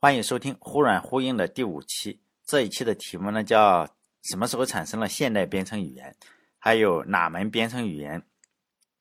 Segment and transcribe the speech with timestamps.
[0.00, 2.20] 欢迎收听《忽软忽硬》的第五期。
[2.46, 3.84] 这一期的题目呢叫
[4.22, 6.14] “什么时候产生了现代编程语言”，
[6.56, 8.22] 还有哪门编程语言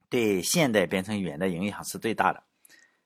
[0.10, 2.42] 对现代编程语言的影响是最大的？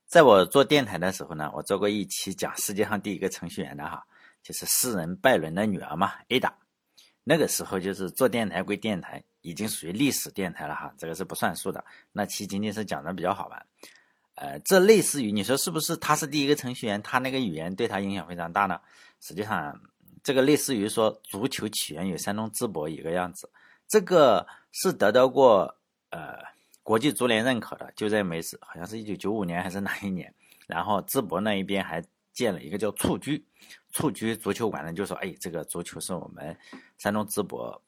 [0.05, 4.01] 在我做电台的时候呢，我做过一期讲世界上第一个程序员的哈，
[4.41, 6.53] 就是诗人拜伦的女儿嘛，Ada。
[7.25, 11.83] 那个时候就是做电台归电台，已经属于历史电台了哈，这个是不算数的。
[12.13, 13.65] 那期仅仅是讲的比较好玩。
[14.35, 18.79] 呃，这类似于你说是不是他是第一个程序员，他那个语言对他影响非常大呢？
[19.19, 19.79] 实际上，
[20.23, 23.49] 这个类似于说足球起源于山东淄博一个样子，
[23.87, 25.77] 这个是得到过
[26.09, 26.37] 呃
[26.81, 30.33] 国际足联认可的，就在美是好像是一九九五年还是哪一年，
[30.65, 32.03] 然后淄博那一边还
[32.33, 33.45] 建了一个叫蹴鞠
[33.91, 36.57] 蹴鞠足球馆呢，就说哎，这个足球是我们
[36.97, 37.79] 山东淄博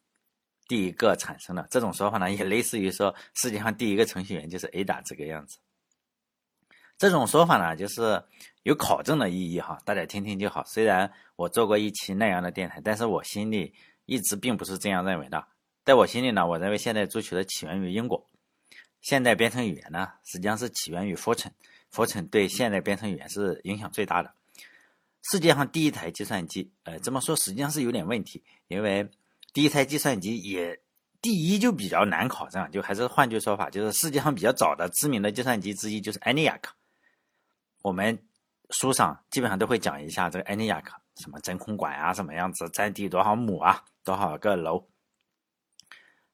[0.68, 5.58] 第一个产生的，这种说法呢，也类似于说世界上第一个程序员就是 Ada 这个样子。
[6.98, 8.24] 这种说法呢，就是
[8.64, 10.64] 有考证的意义哈，大家听听就好。
[10.66, 13.74] 虽然我做过一期那样的电台，但是我心里
[14.06, 15.46] 一直并不是这样认为的。
[15.84, 18.30] 在我心里呢，我认为现代足球的起源于英国，
[19.02, 24.34] 现代编程语言呢，实际上是起源于 Fortran，Fortran 对现代编程语言是影响最大的。
[25.24, 29.10] 世界上第一台计算机，呃，这么说实际上是有点问题，因为
[29.52, 30.80] 第一台计算机也
[31.22, 36.62] 第一就比较难考证，就还是换句说法，就是世界上比较早的知名的计算机之一就是 ENIAC。
[37.84, 38.18] 我们
[38.70, 40.86] 书上基本上都会讲一下这个 ENIAC，
[41.18, 44.88] 什么真空管啊，什么样子，占地多少亩啊，多少个楼。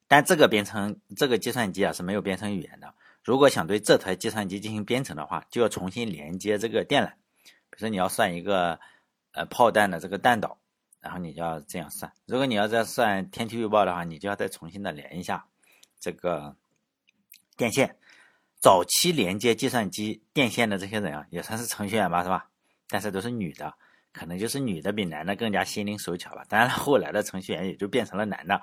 [0.06, 2.94] 但这个编程这个计算机啊是没有编程语言的。
[3.22, 7.10] 如果想对这台计算机进行编程的话，就要重新连接这个电缆。
[7.44, 8.78] 比如说你要算一个
[9.32, 10.56] 呃炮弹的这个弹道，
[11.00, 12.12] 然后你就要这样算。
[12.26, 15.46] 如果你要再算天气预报的话，你就要再重新的连一下
[15.98, 16.56] 这个
[17.56, 17.96] 电线。
[18.60, 22.46] 早期连接计算机电线的这些人啊，也算是程序员吧，是吧？
[22.88, 23.72] 但是都是女的，
[24.12, 26.44] 可能就是女的比男的更加心灵手巧吧。
[26.48, 28.60] 当然了，后来的程序员也就变成了男的，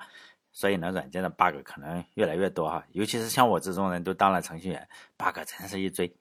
[0.52, 2.84] 所以呢，软件的 bug 可能越来越多哈。
[2.92, 6.14] 尤其是像我这种人都当了程序员，bug 真是一堆。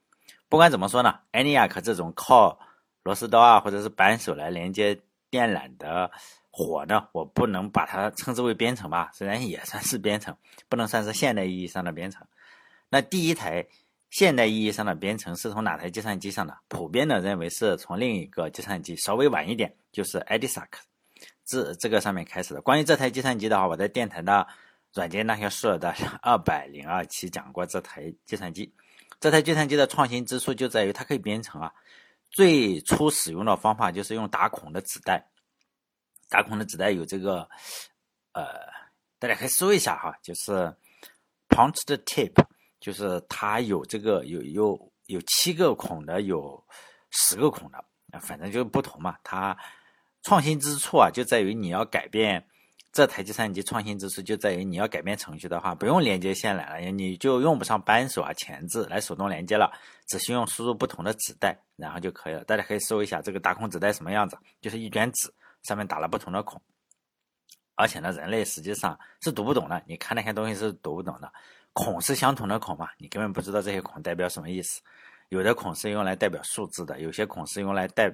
[0.49, 2.57] 不管怎么说呢，ENIAC 这种靠
[3.03, 4.99] 螺丝刀啊或者是扳手来连接
[5.29, 6.09] 电缆的
[6.49, 10.35] 活呢，我不能把它称之为编程吧，虽然也算是编程，
[10.67, 12.25] 不能算是现代意义上的编程。
[12.89, 13.65] 那第一台
[14.09, 16.57] 现代意义上的编程是从哪台计算机上的？
[16.69, 20.67] 普遍的认为是从另一个计算机稍微晚一点，就是 EDISAC
[21.45, 22.61] 这这个上面开始的。
[22.61, 24.47] 关于这台计算机的话，我在电台的
[24.93, 25.93] 软件那些事的
[26.23, 28.73] 二百零二期讲过这台计算机。
[29.19, 31.73] 这台计算机的创新之处就在于它可以编程啊。
[32.29, 35.25] 最初使用的方法就是用打孔的纸带，
[36.29, 37.47] 打孔的纸带有这个
[38.33, 38.43] 呃，
[39.19, 40.73] 大家可以搜一下哈，就是
[41.49, 42.45] punched tape。
[42.79, 46.63] 就是它有这个有有有七个孔的，有
[47.11, 47.83] 十个孔的，
[48.19, 49.17] 反正就不同嘛。
[49.23, 49.57] 它
[50.23, 52.45] 创新之处啊，就在于你要改变
[52.91, 59.71] 这台计算机创新之处就在于你要改变程序的话，不用连接线缆了，你就用不上扳手啊、钳子来手动连接了，
[60.07, 62.43] 只需用输入不同的纸带，然后就可以了。
[62.43, 65.31] 大家可以搜一下这个打孔纸带什么样子，就是一卷纸
[65.63, 66.61] 上面打了不同的孔，
[67.75, 71.31] 而且呢，人类实际上是读不懂的，你看那些东西是读不懂的。
[71.77, 72.89] 孔是相同的孔嘛？
[72.97, 74.81] 你根本不知道这些孔代表什么意思。
[75.29, 78.11] 有的孔是用来代表数字的，有些孔是用来代，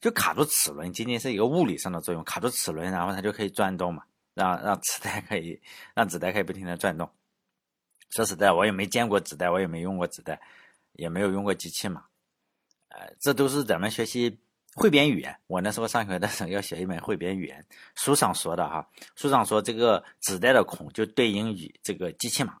[0.00, 5.60] 就卡住齿轮，仅仅是一个物理上的作用，卡住齿轮，然后它就可以转动嘛，让让纸带可以
[5.94, 7.10] 让纸带可以不停的转动。
[8.08, 10.40] 说实在，我也没见过纸带，我也没用过纸带，
[10.94, 12.04] 也没有用过机器嘛。
[12.88, 14.38] 呃，这都是咱们学习
[14.76, 15.36] 汇编语言。
[15.46, 17.66] 我那时候上学的时候要学一门汇编语言，
[17.96, 22.56] 书上说的哈，书上说这个纸带的孔就对应于这个机器码。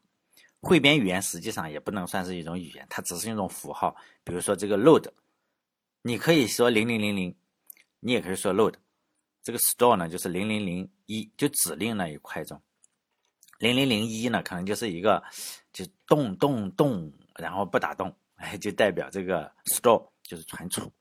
[0.60, 3.94] 汇编语言实际上也不能算是一种语言，它只是一种符号。
[4.24, 5.08] 比如说这个 load，
[6.02, 7.36] 你可以说零零零零，
[8.00, 8.74] 你也可以说 load。
[9.40, 12.60] 这个 store 呢，就是零零零一，就指令那一块中。
[13.58, 15.22] 零零零一呢，可能就是一个
[15.72, 20.92] 就动动动，然后不打动，哎，就代表这个 store 就是存储。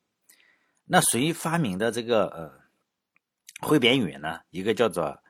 [0.86, 4.40] 那谁发明的这个呃汇编语言呢？
[4.52, 5.22] 一个叫做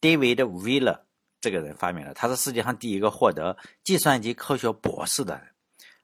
[0.00, 1.02] David Wheeler。
[1.48, 5.48] 这个人发明了，他是世界上第一个获得计算机科学博士的人。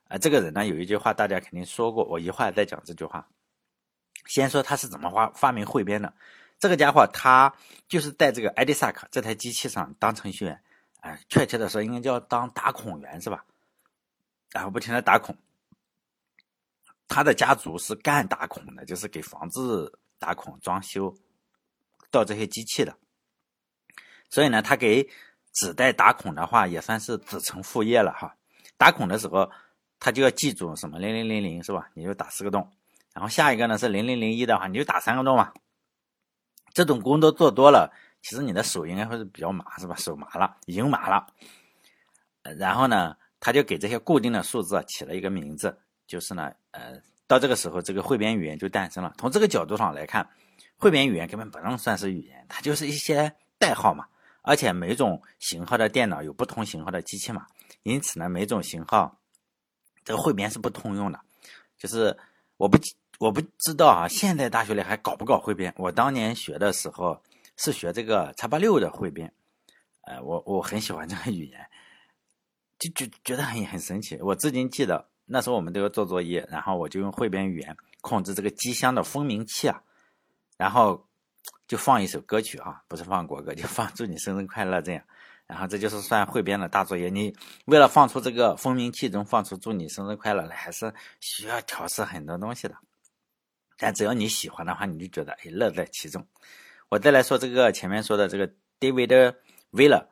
[0.09, 3.29] 啊，这个人呢有一句话大家肯定说过，我一会儿再讲这句话。
[4.27, 6.15] 先说他是怎么发发明汇编的。
[6.59, 7.55] 这个家伙他
[7.89, 10.63] 就是在这个 EDISAC 这台机器上当程序员，
[11.01, 13.45] 哎，确切的说应该叫当打孔员是吧？
[14.51, 15.37] 然后不停的打孔。
[17.07, 21.15] 他的家族是干打孔的，就是给房子打孔、装修
[22.11, 22.97] 到这些机器的。
[24.31, 25.09] 所以呢，他给
[25.55, 28.37] 纸带打孔的话，也算是子承父业了哈。
[28.77, 29.51] 打孔的时候，
[29.99, 31.89] 他就要记住什么零零零零是吧？
[31.95, 32.69] 你就打四个洞，
[33.15, 35.53] 然后下一个呢是零零零一的话，你就打三个洞嘛。
[36.75, 37.89] 这种工作做多了，
[38.21, 39.95] 其实你的手应该会是比较麻，是吧？
[39.97, 41.27] 手麻了，已经麻了。
[42.59, 49.15] 然后呢，他就给这些固定的数字起了一个名字，就是呢，呃，到这个时候，这个汇编语言就诞生了。
[49.17, 50.29] 从这个角度上来看，
[50.77, 54.05] 汇编语言根本不能算是语言，它就是一些代号嘛。
[54.47, 57.47] 而且每种型号的电脑有不同型号的机器嘛，
[57.83, 59.19] 因此呢，每种型号
[60.05, 61.19] 这个汇编是不通用的。
[61.79, 62.17] 就是
[62.59, 62.79] 我不
[63.19, 65.73] 我不知道啊，现在大学里还搞不搞汇编？
[65.79, 67.23] 我当年学的时候
[67.57, 69.33] 是学这个叉八六的汇编，
[70.03, 71.67] 呃，我我很喜欢这个语言。
[72.79, 79.83] 就觉觉得很很神奇，我至今记得那时候我们都要做作业，然后我就用汇编语言控制这个机箱的蜂鸣器啊，
[80.59, 81.07] 然后
[81.67, 85.03] 就放一首歌曲啊，不是放国歌， 就放祝你生日快乐这样，
[85.47, 87.09] 然后这就是算汇编的大作业。
[87.09, 87.35] 你
[87.67, 92.75] 为了放出这个蜂鸣器中放出祝你生日快乐来，还是需要调试很多东西的。
[93.77, 96.27] 但只要你喜欢的话，你就觉得哎乐在其中。
[96.89, 98.49] 我再来说这个前面说的这个
[98.81, 99.35] David
[99.73, 100.07] Villa。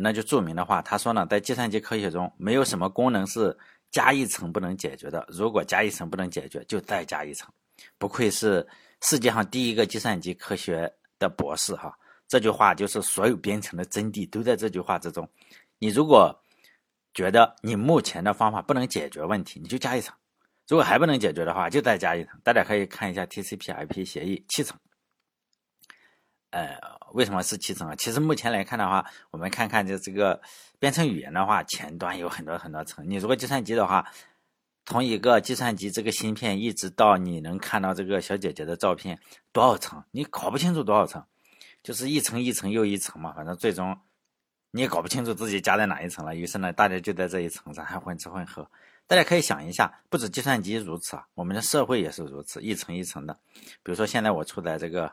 [0.00, 3.56] 那就注明的话，他说呢，在计算机科学中，没有什么功能是
[3.90, 5.26] 加一层不能解决的。
[5.28, 7.50] 如果加一层不能解决，就再加一层。
[7.96, 8.64] 不愧是
[9.00, 11.96] 世界上第一个计算机科学的博士哈！
[12.26, 15.28] 这句话就是所有编程的真谛，都在这句话之中。
[15.78, 16.42] 你如果
[17.14, 20.12] 觉得你目前的方法不能解决问题，你就加一层；
[20.66, 22.38] 如果还不能解决的话，就再加一层。
[22.44, 24.78] 大家可以看一下 TCP/IP 协议七层。
[26.50, 26.76] 呃，
[27.12, 27.94] 为什么是七层啊？
[27.96, 30.40] 其实目前来看的话，我们看看就这个
[30.78, 33.08] 编程语言的话，前端有很多很多层。
[33.08, 34.06] 你如果计算机的话，
[34.88, 39.20] 从一个计算机这个芯片一直到你能看到这个小姐姐的照片，
[39.52, 40.02] 多少层？
[40.12, 41.22] 你搞不清楚多少层，
[41.82, 43.30] 就是一层一层又一层嘛。
[43.34, 43.94] 反正最终
[44.70, 46.34] 你也搞不清楚自己加在哪一层了。
[46.34, 48.66] 于是呢，大家就在这一层上还混吃混喝。
[49.06, 53.38] 大家可以想一下，不止计算机如此啊，我们的社会也是如此，一层一层的。
[53.82, 55.12] 比如说现在我处在这个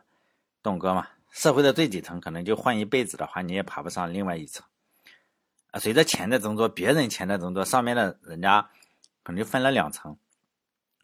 [0.63, 1.05] 栋哥嘛。
[1.31, 4.65] 社会的最底层，可能就混一辈子的话，你也爬不上另外一层。
[5.71, 8.69] 啊，随着钱的增多，别人钱的增多，上面的人家
[9.25, 10.15] 可能就分了两层。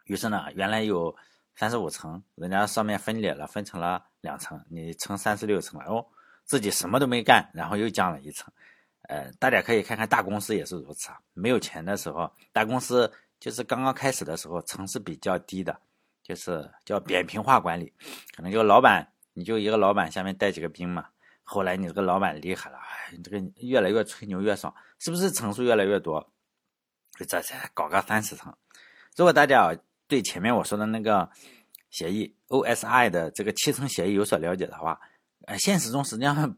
[0.05, 1.13] 于是呢，原来有
[1.55, 6.05] 三十五层，人家上面分裂了，分成了两层，你乘三十六层了哦，
[6.45, 8.53] 自己什么都没干，然后又降了一层。
[9.09, 11.19] 呃，大家可以看看大公司也是如此啊。
[11.33, 15.75] 没有钱的时候，大公司就是刚刚开始的时候，层是比较低的，
[16.21, 17.91] 就是叫扁平化管理，
[18.35, 19.07] 可能就老板。
[19.33, 21.07] 你就一个老板下面带几个兵嘛，
[21.41, 26.29] 后来你这个老板厉害了，哎，你这个越来越吹牛越爽，是不是层数越来越多？
[27.25, 28.53] 这才搞个三十层。
[29.15, 29.75] 如果大家
[30.07, 31.29] 对前面我说的那个
[31.89, 34.99] 协议 OSI 的这个七层协议有所了解的话，
[35.45, 36.57] 呃，现实中实际上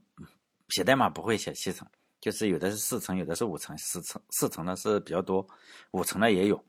[0.70, 1.88] 写代码不会写七层，
[2.20, 5.48] 就是有的是四层，有的是五层，四层四层的是比较多，
[5.92, 6.64] 五层的也有。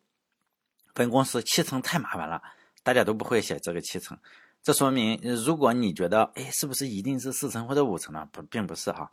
[0.94, 2.40] 分公司七层太麻烦了，
[2.82, 4.16] 大家都不会写这个七层。
[4.62, 8.26] 这说明，如果你觉得，哎，是不是一定是四层或者五层呢？
[8.32, 9.10] 不，并不是哈。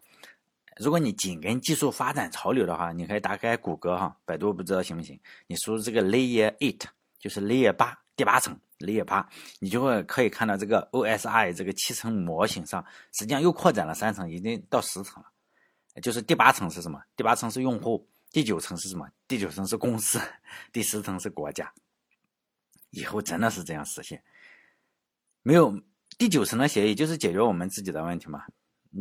[0.82, 5.20] 如果你紧跟技术发展潮流的话，你可以打开谷歌哈，百度不知道行不行？
[5.46, 6.82] 你输入这个 Layer Eight，
[7.20, 9.30] 就是 Layer 八，第八层，Layer 八，
[9.60, 15.30] 你就会可以看到这个 OSI 这个七层模型上，实际上又扩展了三层，已经到十层了。
[16.02, 17.00] 就是第八层是什么？
[17.16, 19.08] 第八层是用户，第九层是什么？
[19.28, 20.20] 第九层是公司，
[20.72, 21.72] 第十层是国家。
[22.90, 24.24] 以后真的是这样实现。
[25.44, 25.80] 没有
[26.18, 28.46] 第九层的协议，就是解决我们自己的问题嘛。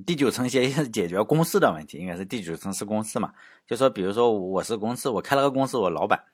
[0.06, 3.34] 第九层协议是解决公司的问题，应该是第九层是公司嘛。
[3.66, 6.24] 就说，比如说我是公司，我开了个公司，我老板，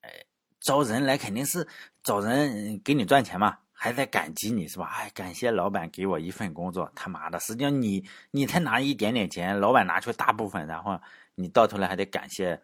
[0.00, 0.10] 哎，
[0.60, 1.66] 招人来肯定是
[2.02, 4.86] 找人给你赚钱嘛，还在感激你是吧？
[4.86, 11.00] 哎，感谢老板给我一份工作，他妈的，实际上你你才拿一点点钱，老板拿出大部分，然后
[11.36, 12.60] 你到头来还得感谢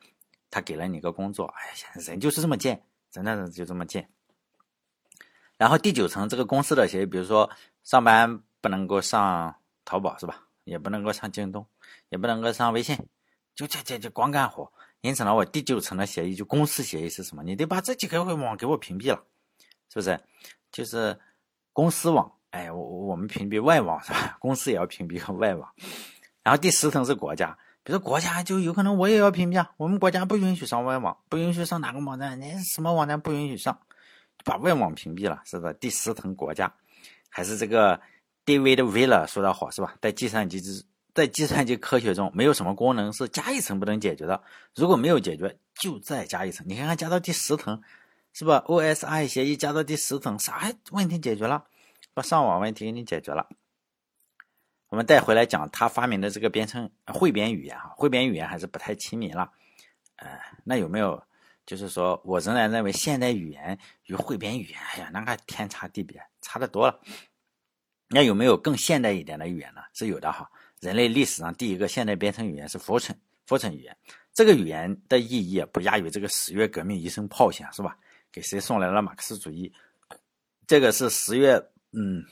[0.51, 1.47] 他给了你个工作。
[1.47, 4.09] 哎呀，人就是这么贱，真的是就这么贱。
[5.57, 7.49] 然后第九层这个公司的协议，比如说
[7.85, 9.55] 上班不能够上
[9.91, 10.41] 淘宝是吧？
[10.63, 11.67] 也不能够上京东，
[12.11, 12.97] 也不能够上微信，
[13.57, 14.73] 就这这就光干活。
[15.01, 17.43] 因此呢，我第九层的协议就公司协议是什么？
[17.43, 19.21] 你得把这几个网给我屏蔽了，
[19.89, 20.21] 是不是？
[20.71, 21.19] 就是
[21.73, 24.37] 公司网，哎，我我们屏蔽外网是吧？
[24.39, 25.69] 公司也要屏蔽外网。
[26.45, 32.41] 然后第十层是国家，比如说国家就有可能我也要屏蔽啊，我们国家不允许上外网，不允许上哪个网站？
[32.41, 33.77] 你什么网站不允许上？
[34.45, 35.75] 把外网屏蔽了，是不是？
[35.75, 36.73] 第十层国家，
[37.29, 38.01] 还是这个
[38.59, 39.95] David Villa 说的好，是吧？
[40.01, 44.43] 在计算机之，在计算机科学中，没有什么功能是加一层不能解决的。
[44.75, 46.67] 如果没有解决，就再加一层。
[46.69, 47.81] 你看看加到第十层，
[48.33, 51.65] 是吧？OSI 协议加到第十层，啥问题解决了？
[52.13, 53.49] 把上网问题给你解决了。
[54.89, 59.53] 我们带回来讲他发明的这个编程汇编语言哈，汇编语言还是不太亲民了。
[60.17, 60.29] 呃，
[60.65, 61.23] 那有没有？
[61.67, 67.01] 就是说我仍然认为现代语言与汇编语言，哎呀，那个天差地别，差的多了。
[68.13, 69.81] 那有没有更现代一点的语言呢？
[69.95, 70.51] 是有的哈。
[70.81, 73.97] 人类历史上第一个现代编程语言是佛城佛城语言，
[74.33, 77.97] 这个语言的意义不亚于这个十月革命一声炮响，是吧？
[78.33, 79.73] 给谁送来了马克思主义？
[80.67, 81.55] 这个是十月，
[81.93, 82.25] 嗯，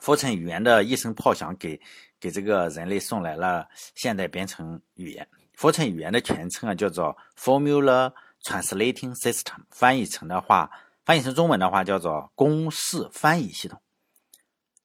[0.00, 1.80] 佛城语言的一声炮响，给
[2.20, 5.26] 给这个人类送来了现代编程语言。
[5.54, 8.12] 佛城语言的全称啊，叫做 Formula
[8.42, 10.70] Translating System，翻译成的话，
[11.04, 13.80] 翻译成中文的话叫做公式翻译系统。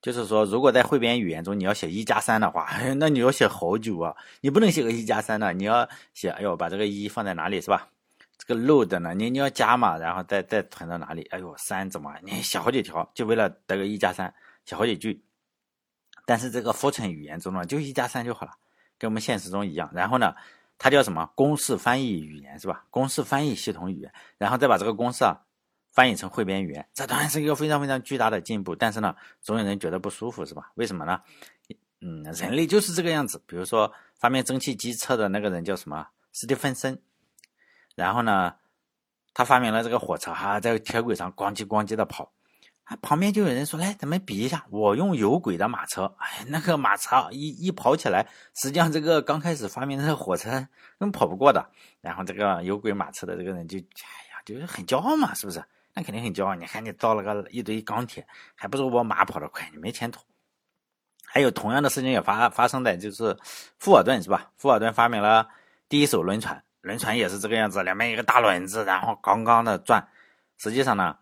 [0.02, 2.68] 就是说，如果在汇编语言中你要写一加三的话，
[2.98, 4.16] 那你要写好久啊！
[4.42, 7.88] 你不能写个一加三的，你要写，哎呦，把这个一放在哪里是吧？
[8.38, 11.22] 这个 load 呢，你你要加嘛，然后再再存到哪里？
[11.30, 12.12] 哎呦，三怎么？
[12.24, 14.34] 你写好几条，就为了得个一加三，
[14.66, 15.24] 写好几句。
[16.26, 18.54] 但是这个 Fortran 语言中呢，就一加三就好了，
[18.98, 19.92] 跟我们现实中一样。
[19.94, 20.34] 然后呢，
[20.80, 21.30] 它叫什么？
[21.36, 22.84] 公式翻译语言是吧？
[22.90, 25.42] 公式翻译系统语言，然后再把这个公式啊。
[25.92, 28.74] 翻译成汇编语言，这当然是一个非常非常巨大的进步。
[28.76, 30.72] 但是呢，总有人觉得不舒服，是吧？
[30.76, 31.22] 为什么呢？
[32.00, 33.42] 嗯，人类就是这个样子。
[33.46, 36.08] 比如说，发明蒸汽机车的那个人叫什么？
[36.32, 37.00] 史蒂芬森。
[37.94, 38.56] 然后呢，
[39.34, 42.32] 他发明了这个火车，哈，在铁轨上咣叽咣叽的跑。
[42.86, 50.68] 啊，旁边就有人说：“来，咱们比一下，我用有轨的马车。”哎，那个马车一一跑起来，实际上这个刚开始发明的个火车根
[51.00, 51.70] 本跑不过的。
[52.00, 53.82] 然后这个有轨马车的这个人就，哎
[54.32, 55.64] 呀，就是很骄傲嘛，是不是？
[55.94, 60.22] 那肯定很骄傲，你看你造了个一堆钢铁，还不如我马跑得快，你没前途。
[61.26, 63.38] 还有同样的事情也发发生在就是
[63.80, 64.52] 富尔顿是吧？
[64.58, 65.48] 富尔顿发明了
[65.88, 70.06] 第一艘轮船，轮船也是这个样子，两边一个大轮子，然后刚刚的转。
[70.58, 71.18] 实际上呢，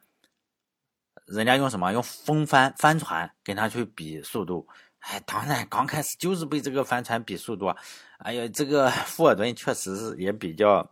[1.26, 1.92] 人家用什么？
[1.94, 4.68] 用风帆帆船跟他去比速度。
[5.00, 7.74] 哎，当然刚开始就是被这个帆船比速度。
[8.18, 10.84] 哎呀，这个 富尔顿确实是也比较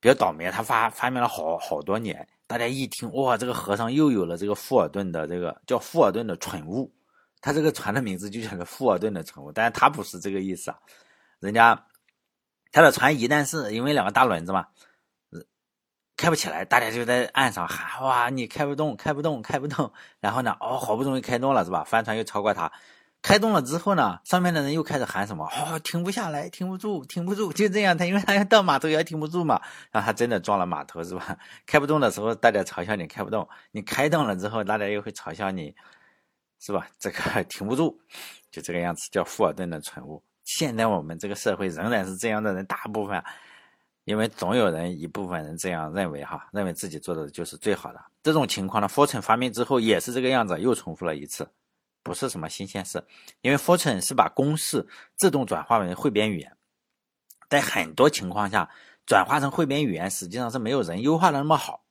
[0.00, 2.28] 比较倒霉，他发发明了好好多年。
[2.52, 6.92] 大家一听，哇，这个和尚又有了这个富尔顿的这个叫富尔顿的蠢物，
[7.40, 10.76] 他这个船的名字就叫做富尔顿的蠢物，但是他不是这个意思啊，
[11.40, 11.86] 人家
[12.70, 14.66] 他的船一旦是因为两个大轮子嘛，
[16.14, 19.90] 开不起来，大家就在岸上喊，哇，你开不动，开不动，开不动，
[20.20, 21.82] 然后呢，哦，好不容易开动了是吧？
[21.84, 22.70] 帆船又超过他。
[23.22, 25.46] 开动了之后呢，上面的人又开始喊什么？
[25.46, 27.96] 哦，停不下来，停不住，停不住，就这样。
[27.96, 29.62] 他因为他要到码头也停不住嘛，
[29.92, 31.38] 然后他真的撞了码头，是吧？
[31.64, 35.72] 开不动的时候，大家嘲笑你开不动；你开动了之后，大家又会嘲笑你，
[36.60, 36.88] 是吧？
[36.98, 37.96] 这个 停不住，
[38.50, 40.20] 就这个样子，叫富尔顿的蠢物。
[40.44, 43.22] 现在我们这个社会仍然是这样的人，大部分，
[44.04, 48.00] 因为总有人一部分人这样认为哈，认为自己做的就是最好的。
[48.24, 51.48] 这种情况呢，Fortran 发明之后也是这个样子，又重复了一次。
[52.02, 53.04] 不是什么新鲜事，
[53.40, 56.56] 因为 Fortran 是把公式自动转化为汇编语言，
[57.48, 58.68] 在很多情况下，
[59.06, 61.84] 转化成汇编语言实际上是没有人优化的那么好。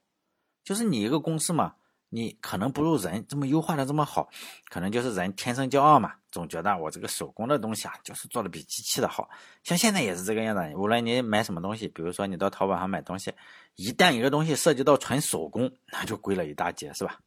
[0.64, 1.76] 就是你一个公式嘛，
[2.10, 4.30] 你可能不如人这么优化的这么好，
[4.70, 9.30] 可能就是人天生骄傲嘛，总觉得我这个手工的东西啊，就是做的比机器的好。
[9.64, 13.34] 像现在也是这个样子，无论你买什么东西，比如说你到淘宝上买东西，
[13.76, 17.20] 一旦一个东西涉及到纯手工，那就贵了一大截，是吧？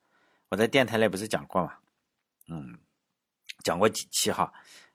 [0.50, 1.72] 我在电台里不是讲过吗？
[2.48, 2.78] 嗯，
[3.62, 4.52] 讲过几期哈，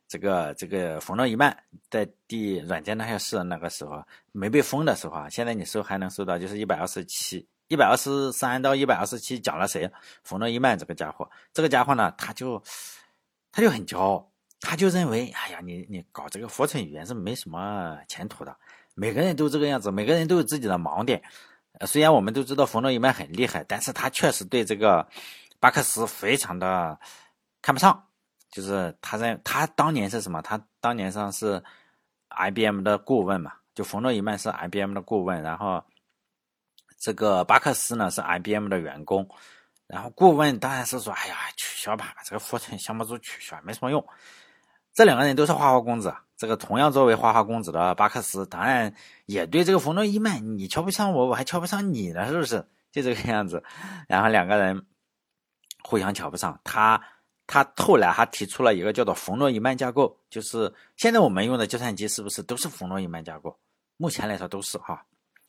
[0.08, 1.56] 这个这个冯诺依曼
[1.90, 9.90] 在第软件那些事那个时候没被封的时候啊，现在你搜还能搜到，就是一百二十七、一百二十三到一百二十七讲了谁？
[10.24, 12.62] 冯诺依曼这个家伙，这个家伙呢，他就
[13.52, 18.56] 他就很骄傲，他就认为，哎呀，你你搞这个佛城语言是没什么前途的，
[18.94, 21.20] 每个人都这个样子，每个人都有自己的盲点。
[21.88, 25.08] 虽然我们都知道冯诺依曼很厉害，但是他确实对这个
[25.60, 27.00] 巴克斯非常的。
[27.62, 28.08] 看不上，
[28.50, 30.42] 就是他在他当年是什么？
[30.42, 31.62] 他当年上是
[32.30, 35.84] IBM 的顾问嘛，就冯诺依曼是 IBM 的顾问，然后
[37.00, 39.28] 这个巴克斯呢是 IBM 的员工，
[39.88, 44.06] 然后顾问当然是说，哎呀，取消吧，这个富城项目组取消，没什么用。
[44.94, 48.94] 这两个人都是花花公子，这个同样作为花花公子的巴克斯，当然
[49.26, 52.66] 也对这个冯诺依曼，你瞧不上我，我还瞧不上你呢，是不是？
[52.92, 53.64] 就这个样子，
[54.08, 54.86] 然后两个人
[55.84, 57.02] 互相瞧不上，他。
[57.52, 63.58] 他后来还提出了一个叫做冯诺依曼架构，就是现在我们用的计算机是不是都是冯诺依曼架构？
[63.98, 65.04] 目前来说都是哈。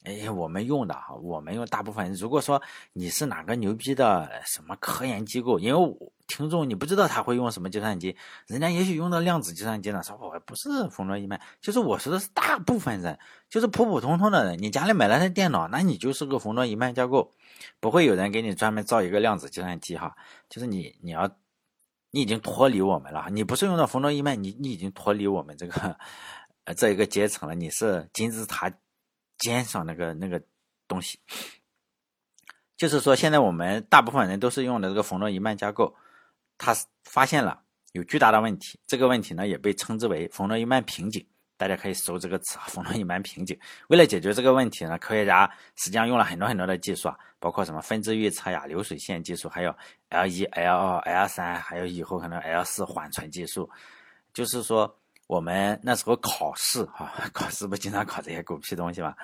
[0.05, 2.11] 哎，我们用的哈，我们用大部分。
[2.15, 2.63] 如果说
[2.95, 8.17] 你是哪个牛逼的什么科研机构，因为听众你不知道他会用什么计算机，
[8.47, 13.19] 人家也许用的量子计算机呢，说我不是冯诺依曼，就是我说的是大部分人，
[13.51, 17.31] 就是普普通通的人，你家里买了台电脑，那你就是个冯诺依曼架构，
[17.79, 20.17] 不会有人给你专门造一个量子计算机哈，
[20.49, 21.31] 就是你你要。
[22.11, 25.97] 你已经脱离我们了，你不是用的冯诺依曼，你你已经脱离我们这个
[26.65, 27.55] 呃这一个阶层了。
[27.55, 28.73] 你是金字塔
[29.39, 30.43] 尖上那个那个
[30.89, 31.21] 东西。
[32.77, 35.95] 就是说，现在我们大部分人都是用的这个冯诺依曼架构，
[36.57, 36.75] 他
[37.05, 37.63] 发现了
[37.93, 38.81] 有巨大的问题。
[38.87, 41.27] 这个问题呢，也被称之为冯诺依曼瓶颈。
[41.61, 43.55] 大家可以搜这个词啊，冯诺依曼瓶颈。
[43.89, 49.77] 为了解决这个问题呢，科学家实际上用了很多很多的技术啊，包括什么分支预测呀、流水线技术，还有
[50.09, 53.69] L 一、L 二、L 三，还有以后可能 L 四缓存技术。
[54.33, 54.91] 就是说，
[55.27, 59.15] 我们那时候考试哈， 考试不经常考这些狗屁东西吗？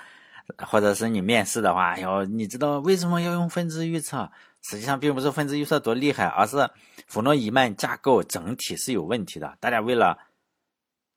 [0.58, 4.30] 或者是你面试的话，要，你知道为什么要用分支预测？
[4.62, 6.68] 实际上并不是分支预测多厉害，而是
[7.06, 9.56] 冯诺依曼架构整体是有问题的。
[9.58, 10.18] 大家为了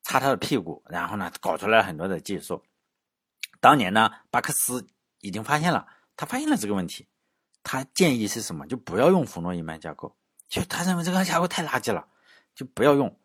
[0.09, 2.63] 擦他的屁股，然后呢，搞出来很多的技术。
[3.59, 4.87] 当年呢，巴克斯
[5.19, 5.85] 已经发现了，
[6.17, 7.07] 他发现了这个问题，
[7.61, 8.65] 他建议是什么？
[8.65, 10.15] 就不要用冯诺依曼架构，
[10.47, 12.07] 就他认为这个架构太垃圾了，
[12.55, 13.15] 就不要用。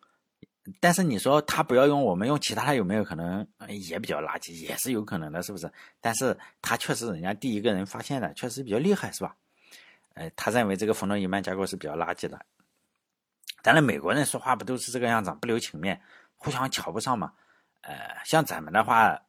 [0.79, 4.53] 但是你说他不要用，我们用其他的有没有可能也比较垃圾？
[4.53, 5.71] 也是有可能的，是不是？
[5.99, 9.35] 但是他确实人家第一个人发现的，确实比较厉害，是吧？
[10.13, 12.45] 呃，他认为这个冯诺依曼架构是比较垃圾的。
[13.63, 15.99] 当然，美国人说话不都是这个样子，不留情面，
[16.35, 17.33] 互相瞧不上嘛。
[17.81, 19.19] 呃，像咱们的话。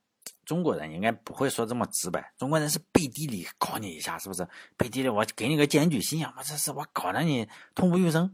[0.45, 4.47] 中国人应该不会说这么直白，中国人是背地里搞你一下，是不是？
[4.77, 8.33] 背地里我给你个检举信啊，我这是我搞得你痛不欲生。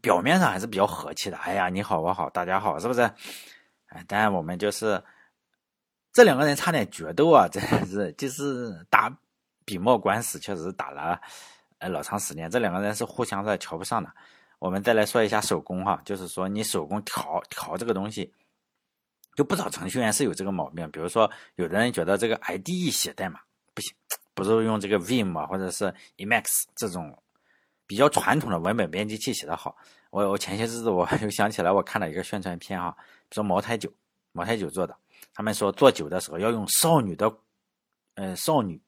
[0.00, 3.02] 表面上还是比较和气的，哎呀，你好我好大家好，是不是？
[3.88, 5.02] 哎，当然我们就是
[6.12, 9.14] 这两个人差点决斗啊，真是就是打
[9.66, 11.20] 笔墨官司，确实打了
[11.78, 12.50] 呃老长时间。
[12.50, 14.10] 这两个人是互相在瞧不上的。
[14.60, 18.32] 我们再来说一下手工哈，就是说你手工调调这个东西。
[19.36, 23.40] 就不少程序员是有这个毛病，比如说，有的人觉得这个 IDE 写代码
[23.72, 23.94] 不行，
[24.34, 27.16] 不如用这个 Vim 或者是 Emacs 这种
[27.86, 29.74] 比较传统的文本编辑器写的好。
[30.10, 32.94] 我我前些日子我 又想起来，我看了一个宣传片哈，
[33.30, 33.90] 说茅台酒，
[34.32, 34.94] 茅台酒做的，
[35.32, 37.32] 他们说做酒的时候要用少女的，
[38.16, 38.78] 呃，少女，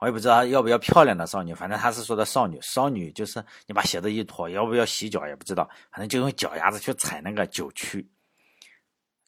[0.00, 8.08] 我也不知道要不要漂亮的少女，反正他是说的少女，少女就是你把鞋子一脱，要不要洗脚也不知道，反正就用脚丫子去踩那个酒曲。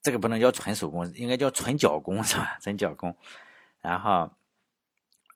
[0.01, 2.59] 这个不能叫纯手工，应该叫纯脚工，是吧？
[2.61, 3.17] 纯脚工。
[3.81, 4.29] 然后，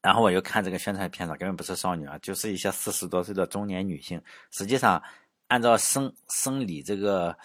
[0.00, 4.20] 然后我又看这个宣传片子，根本不是少女啊，就是一些四十多岁的中年女性。
[4.50, 5.00] 实际上，
[5.46, 7.36] 按照生生理这个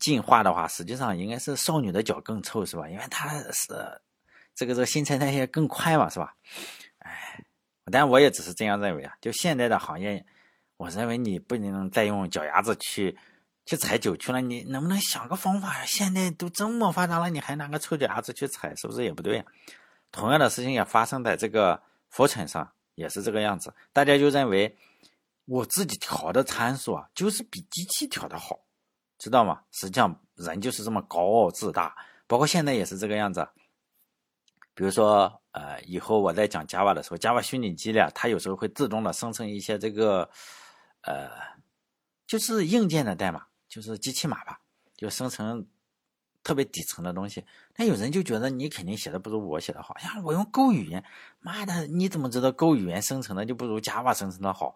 [0.00, 2.88] 进化的话，实际上应该是少女的脚更臭，是吧？
[2.88, 4.00] 因为她是
[4.54, 6.34] 这个这个新陈代谢更快嘛，是吧？
[7.90, 9.14] 但我也只是这样认为啊。
[9.20, 10.24] 就现在的行业，
[10.76, 13.18] 我认为你不能再用脚丫子去。
[13.68, 15.84] 去踩酒去了，你能不能想个方法呀？
[15.84, 19.44] 现在都这么发达了，你还拿个臭脚丫子去踩，是不是也不对呀？
[20.10, 23.70] 同样的事情也发生在这个浮尘上，也是这个样子。
[23.92, 24.74] 大家就认为
[25.44, 28.58] 我自己调的参数啊，就是比机器调的好，
[29.18, 29.60] 知道吗？
[29.72, 31.94] 实际上人就是这么高傲自大，
[32.26, 33.46] 包括现在也是这个样子。
[34.78, 40.30] 比如说，呃，以后我在讲 Java 的时候，Java 虚拟机呢，它有时候会自动的生成一些这个，
[41.00, 41.28] 呃，
[42.28, 43.44] 就是硬件的代码。
[43.68, 44.58] 就是机器码吧，
[44.96, 45.66] 就生成
[46.42, 47.44] 特别底层的东西。
[47.76, 49.94] 那有人就觉得你肯定写的不如我写的好。
[49.98, 51.04] 呀，我用 Go 语言，
[51.40, 54.74] 妈的，你怎么知道 Go 语言生成的就不如 Java 生成的好？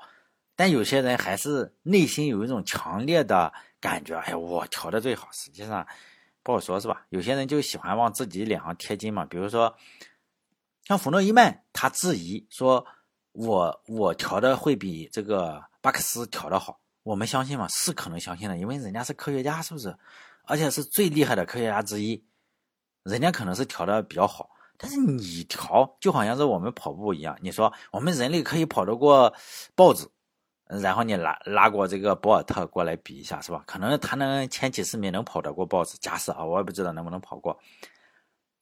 [0.54, 5.26] 但有些人还是内心有一种强烈的感觉，哎，我调的最好。
[5.32, 5.86] 实际上
[6.42, 7.06] 不好说，是吧？
[7.10, 9.24] 有些人就喜欢往自己脸上贴金嘛。
[9.24, 9.74] 比如说
[10.84, 12.84] 像冯诺依曼，他质疑说，
[13.32, 16.80] 我我调的会比这个巴克斯调的好。
[17.04, 17.66] 我们相信吗？
[17.68, 19.96] 是可能相信的，因为人家是科学家，是不是？
[20.44, 22.24] 而且是最厉害的科学家之一，
[23.04, 24.50] 人家可能是调的比较好。
[24.76, 29.32] 但是你调，就好像是我们跑步一样，你说我们人类可以跑得过
[29.76, 30.10] 豹子，
[30.80, 33.62] 然后你拉拉过这个博尔特过来比一下，是吧？
[33.66, 37.58] 可能他能前几十米能跑得过豹子，假设啊，我也不知道能不能跑过。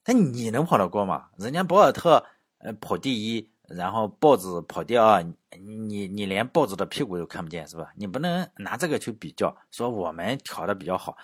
[0.03, 1.29] 但你能跑得过吗？
[1.37, 2.25] 人家博尔特
[2.59, 3.51] 呃跑第一。
[3.71, 5.23] 然后豹子跑第二，
[5.57, 7.93] 你你连豹子的屁股都看不见是吧？
[7.95, 11.17] 你不能拿这个去比较，说我们调的比较好，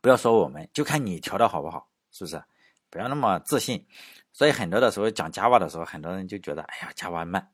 [0.00, 2.42] 不要说我们，就看你调的好不好，是不是？
[2.88, 3.86] 不要那么自信。
[4.32, 7.50] 所以很多的时候讲 Java 的时候，很多人就觉得，哎呀，Java 慢，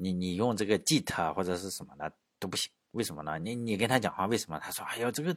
[0.00, 3.36] 你你用这个 Git 或者是什么的都不行，为什么呢？
[3.38, 4.58] 你你跟他讲话为什么？
[4.60, 5.36] 他说，哎呦，这个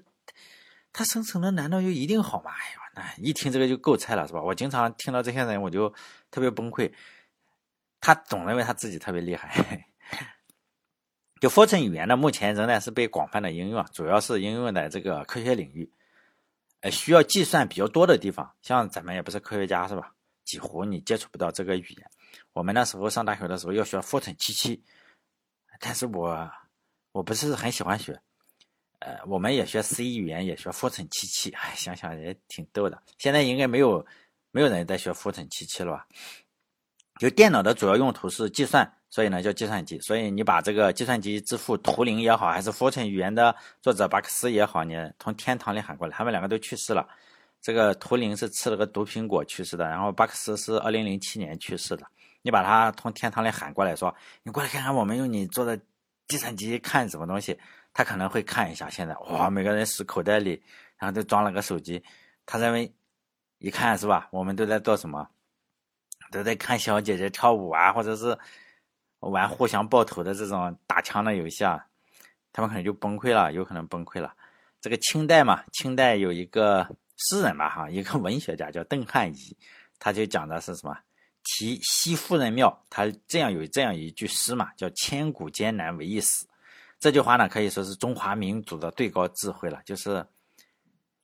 [0.94, 2.52] 他生成的难道就一定好吗？
[2.52, 4.42] 哎呀，那一听这个就够菜了是吧？
[4.42, 5.92] 我经常听到这些人，我就
[6.30, 6.94] 特别崩溃。
[8.00, 9.88] 他总认为他自己特别厉害。
[11.42, 15.92] 就 Fortran 语言呢，目前仍然是被广泛的应用，主要是应用在这个科学领域，
[16.82, 18.54] 呃，需要计算比较多的地方。
[18.62, 20.14] 像咱们也不是科学家，是吧？
[20.46, 22.12] 几乎你接触不到这个语言。
[22.54, 24.84] 我们那时候上大学的时候要学 Fortran 七七，
[25.80, 26.50] 但是我
[27.12, 28.20] 我不是很喜欢学。
[29.00, 33.02] 呃，我们也学 C 语言，也学 Fortran 七七，哎，想想也挺逗的。
[33.18, 34.06] 现在应该没有
[34.52, 36.08] 没有人在学 Fortran 七七了吧？
[37.20, 40.00] 就电脑的主要用途是计算，所以呢叫计算机。
[40.00, 47.08] 所以你把这个计算机之父图灵也好，还是《福城语言》的作者巴克斯也好，你从天堂里喊过来，他们两个都去世了。
[47.62, 52.06] 这个图灵是吃了个毒苹果去世的，然后巴克斯是二零零七年去世的。
[52.42, 55.80] 你把他从天堂里喊过来，说你过来看看我们用你做的
[56.28, 57.60] 计算机看什么东西，
[57.94, 58.90] 他可能会看一下。
[58.90, 60.62] 现在哇，每个人是口袋里，
[60.98, 62.04] 然后都装了个手机，
[62.46, 62.92] 他认为
[63.60, 64.28] 一看是吧？
[64.32, 65.30] 我们都在做什么？
[66.32, 68.38] 都在看小姐姐跳舞啊，或者是
[69.20, 71.86] 玩互相爆头的这种打枪的游戏啊，
[72.54, 74.34] 他们可能就崩溃了，有可能崩溃了。
[74.80, 79.58] 这个清代嘛，清代有一个诗人吧，哈，一个文学家叫邓汉仪，
[80.00, 80.98] 他就讲的是什么？
[81.60, 86.48] 题西夫人庙，他这样有这样一句诗嘛，叫“千古艰难唯一死”。
[87.00, 90.26] 这句话呢，可以说是中华民族的最高智慧了，就是。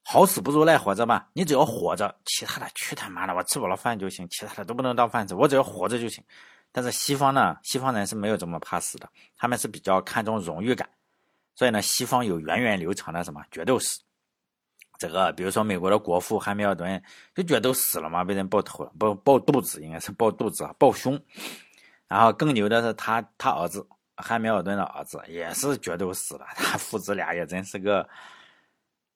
[0.10, 1.26] 好死不如赖活着嘛！
[1.34, 6.24] 你只要活着，其他的去他妈的，我吃饱了饭就行，其他的都不能当饭吃，我只要活着就行。
[6.72, 10.90] 但是西方呢，西方人是没有这么怕死的，他们是比较看重荣誉感，
[11.56, 14.00] 所以呢，西方有源远流长的什么决斗史。
[14.98, 17.02] 这个比如说美国的国父汉密尔顿
[17.36, 21.20] 就决斗死了嘛，被人爆头了，爆爆肚子，应该是爆肚子啊，爆胸。
[22.08, 28.08] 然后更牛的是他他儿子汉密尔顿的儿子也是决斗死了，他父子俩也真是个。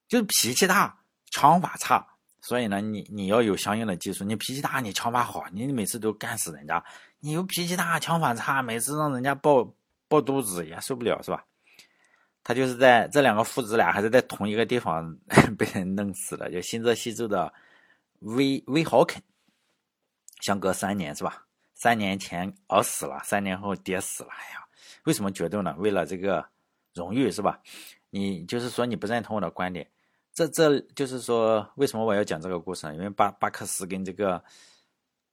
[0.08, 0.94] 就是脾气大，
[1.30, 2.06] 枪法差，
[2.41, 4.26] 所以呢，你你要有相应的技术。
[4.26, 6.84] 你脾气大，你枪法好，你每次都干死人家。
[7.22, 9.74] 你又脾气大，枪法差，每次让人家爆
[10.10, 11.46] 爆肚子也受不了，是吧？
[12.43, 15.15] 他就是在这两个父子俩还是在同一个地方
[15.58, 17.54] 被人弄死了，就新泽西州的
[18.19, 19.21] 威威豪肯，
[20.41, 21.45] 相隔三年是吧？
[21.73, 24.30] 三年前儿死了，三年后爹死了。
[24.32, 24.65] 哎呀，
[25.04, 25.75] 为什么决斗呢？
[25.77, 26.45] 为了这个
[26.93, 27.60] 荣誉是吧？
[28.10, 29.89] 你就是说你不认同我的观点。
[30.34, 32.95] 这这就是说，为什么我要讲这个故事呢？
[32.95, 34.43] 因为巴巴克斯跟这个，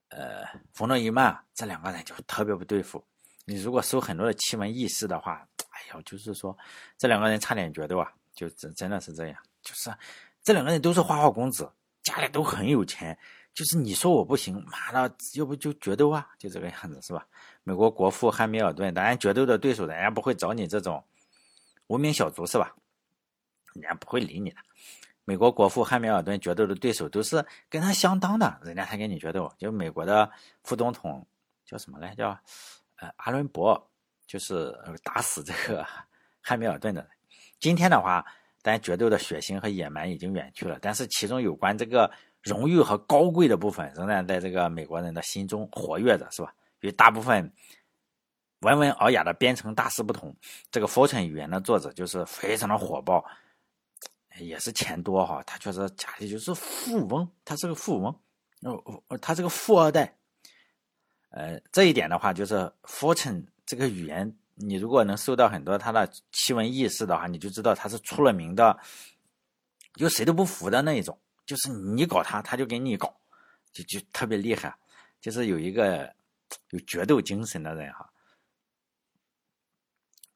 [0.09, 0.45] 呃，
[0.75, 3.03] 冯诺依曼这两个人就特别不对付。
[3.45, 5.48] 你如果收很多的奇闻异事的话，
[5.79, 6.57] 哎呀，就是说
[6.97, 9.39] 这两个人差点决斗啊，就真真的是这样。
[9.63, 9.95] 就是
[10.43, 11.71] 这两个人都是花花公子，
[12.03, 13.17] 家里都很有钱。
[13.55, 17.27] 就是你说我不行，妈的，要不就决斗啊，就这个样子是吧？
[17.65, 21.05] 美国国父汉密尔顿，当然决斗的对手，人家不会找你这种
[21.89, 22.75] 无名小卒是吧？
[23.75, 24.57] 人家不会理你的。
[25.25, 29.53] 美国国父汉密尔顿决斗的对手都是跟他相当的，人家才跟你决斗。
[29.59, 30.31] 就美国的
[30.63, 31.27] 副总统
[31.67, 32.15] 叫什么来？
[32.15, 32.31] 叫
[32.97, 33.91] 呃阿伦伯，
[34.29, 35.85] 就是打死这个
[36.41, 37.11] 汉密尔顿的人。
[37.59, 38.25] 今天的话，
[38.63, 42.09] 但决斗的血腥和野蛮已经远去了，但是其中有关这个
[42.43, 46.55] 荣誉和高贵的部分，仍然在这个美国人的心中活跃着，是吧？
[46.81, 47.53] 与大部分
[48.61, 50.37] 温文尔雅的编程大师不同，
[50.71, 53.25] 这个《Fortune》语言的作者就是非常的火爆。
[54.39, 58.21] 也是钱多哈，他确实家里就是富翁，他是个富翁，
[58.61, 60.17] 哦，他是个富二代。
[61.31, 68.79] 呃，这一点的话，就是 fortune 这个语言，你如果能收到很多他的奇闻异事的话，你就知道他是出了名的，
[69.93, 73.15] 就谁都不服的那一种，就是你搞他，他就给你搞，
[73.71, 74.75] 就就特别厉害，
[75.21, 76.11] 就是有一个
[76.71, 78.11] 有决斗精神的人哈。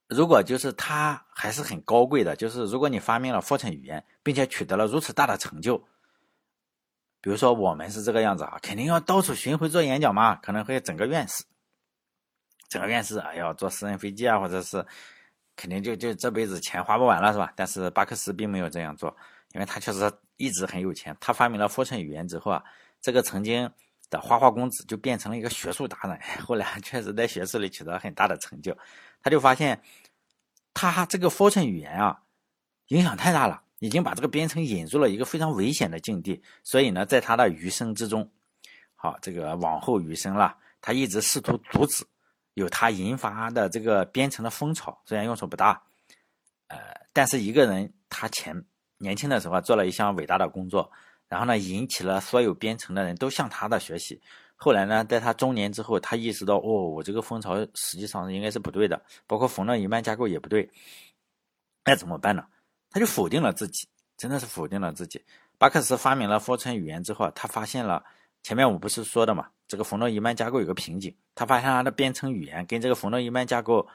[0.08, 5.78] 如果就是他还是很高贵的，就是如果你发明了 Fortran 语言，并且取得了如此大的成就，
[7.22, 11.42] 比如说我们是这个样子啊，肯定要到处巡回做演讲嘛，可能会整个院士，
[12.72, 14.84] 整个院士哎呀，坐私人飞机啊，或者是
[15.54, 17.52] 肯定就就这辈子钱花不完了是吧？
[17.54, 19.14] 但是巴克斯并没有这样做，
[19.52, 21.14] 因为他确实一直很有钱。
[21.20, 22.64] 他发明了 Fortune 语言之后啊，
[23.02, 23.70] 这个曾经
[24.08, 28.76] 的花花公子就变成了一个学术达人，后来 确实在学术里取得很大的成就。
[29.22, 29.80] 他就发现。
[30.74, 32.22] 他这个 Fortune 语言啊，
[32.88, 36.42] 影响太大了，已经把这个编程引入了一个非常危险的境地。
[36.64, 38.26] 所以呢，在他的余生之中，
[38.96, 42.02] 好，这个往后余生了，他一直试图阻止
[42.54, 45.00] 有他引发的这个编程的风潮。
[45.04, 45.82] 虽然用处不大，
[46.68, 46.78] 呃，
[47.12, 48.64] 但是一个人他前
[48.98, 50.90] 年轻的时候做了一项伟大的工作，
[51.28, 54.20] 然后呢，引起了所有编程的人都向他的学习。
[54.56, 60.70] 后来呢，在他中年之后，他意识到，哦，我这个风潮实际上应该是不对的，包括冯诺依曼架构也不对，
[61.84, 62.46] 那怎么办呢？
[62.90, 65.24] 他就否定了自己，真的是否定了自己。
[65.58, 68.04] 巴克斯发明了 Fortran 语言之后，他发现了
[68.42, 73.86] 前面我不是说的嘛，这个冯诺依曼架构有个瓶颈，他发现他的编程语言跟这个冯诺依曼架构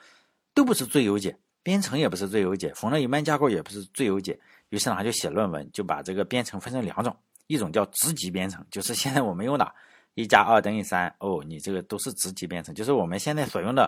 [0.54, 7.16] 都不是最优解，编程也不是最优解，冯诺依曼架构也不是最优解，于是呢，他就写论文，就把这个编程分成两种，
[7.48, 9.72] 一种叫直级编程，就是现在我们用的。
[10.20, 13.88] 一加二等于三哦，你这个都是直级编程，就是我们现在所用的。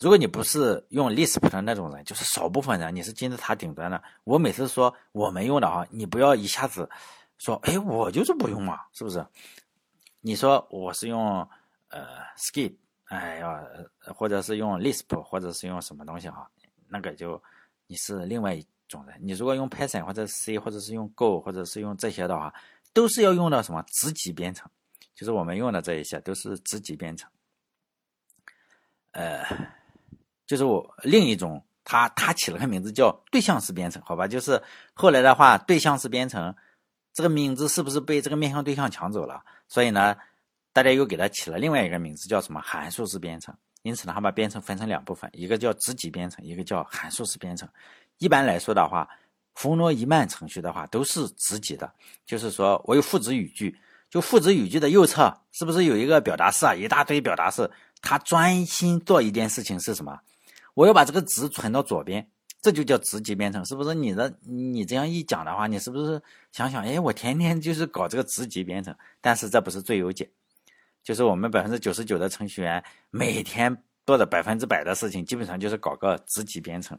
[0.00, 4.02] 如果你不是用 Lisp 的那种人，就是少部分人，你是金字塔顶端的。
[4.24, 6.88] 我每次说我们用的啊，你不要一下子
[7.36, 9.22] 说，哎，我就是不用嘛，是不是？
[10.24, 11.46] 你说我是用
[11.88, 12.06] 呃
[12.38, 12.74] Skip，
[13.06, 13.60] 哎呀，
[14.14, 16.48] 或者是用 Lisp，或者是用什么东西哈，
[16.88, 17.42] 那个就
[17.88, 19.18] 你是另外一种人。
[19.20, 22.54] 你如果用 Python 或者 C，或者是用 Go，或者是用这些的话，
[22.92, 24.70] 都是要用到什么子级编程，
[25.12, 27.28] 就是我们用的这一些都是子级编程。
[29.10, 29.44] 呃，
[30.46, 34.28] 就是我另一种，他他起了个名字叫对象式编程，好吧？
[34.28, 34.62] 就是
[34.94, 36.54] 后来的话，对象式编程
[37.12, 39.42] 这个名字是不是被这个面向对象抢走了？
[39.68, 40.16] 所以呢，
[40.72, 43.54] 大家又给它起了另外一个名字，叫什么函数式编程。
[43.82, 47.68] 因此呢，他把编程分成两部分，一个叫子级编程，一个叫函数式编程。
[48.18, 49.08] 一般来说的话，
[49.54, 51.92] 冯诺依曼程序的话都是子级的，
[52.24, 53.76] 就是说我有父子语句，
[54.08, 56.74] 就父子语句的右侧是不是有一个表达式啊？
[56.74, 57.70] 一大堆表达式。
[58.00, 60.18] 他专心做一件事情是什么？
[60.74, 62.28] 我要把这个值存到左边，
[62.62, 63.92] 这就叫职级编程，是不是？
[63.92, 66.22] 你的你这样一讲的话，你是不是
[66.52, 66.84] 想想？
[66.84, 70.30] 哎，我天天就是搞这个职级编程，但是这不是最优解，
[71.02, 76.98] 就是我们百分之九十九的程序员每天做的百分之百的事情，基本上就是搞个职级编程，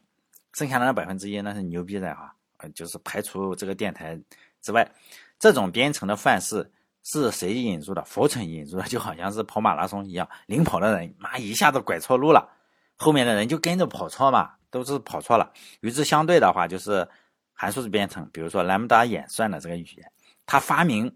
[0.53, 2.35] 剩下的那百分之一那是牛逼的哈，
[2.75, 4.19] 就是排除这个电台
[4.61, 4.91] 之外，
[5.39, 6.69] 这种编程的范式。
[7.05, 8.01] 是谁引入的？
[8.05, 12.49] 佛城引入的，就好像是跑马拉松一样，领跑的人妈一下子拐错路了，
[12.95, 15.53] 后面的人就跟着跑错嘛，都是跑错了。
[15.79, 17.07] 与之相对的话，就是
[17.53, 20.11] 函数式编程，比如说兰姆达演算的这个语言，
[20.45, 21.15] 他发明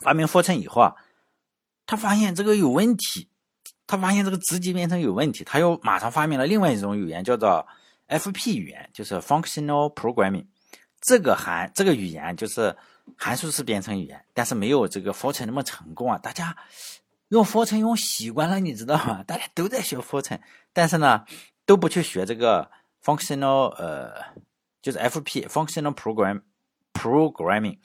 [0.00, 0.94] 发明佛城以后啊，
[1.86, 3.28] 他发现这个有问题，
[3.86, 7.66] 他发现这个直级编程有问题，他又马上发明了另外一种语言，叫做
[8.06, 10.46] FP 语言，就是 Functional Programming。
[11.00, 12.76] 这个函这个语言就是。
[13.16, 16.18] 函数式编程语言，但是没有这个 Fortran 那么成功啊！
[16.18, 16.54] 大家
[17.28, 19.24] 用 Fortran 用习惯了，你知道吗？
[19.26, 20.40] 大家都在学 Fortran，
[20.74, 21.24] 但是呢，
[21.68, 22.66] 都不去学这个
[23.04, 24.14] functional 呃，
[24.80, 26.40] 就是 FP functional program
[26.94, 27.76] programming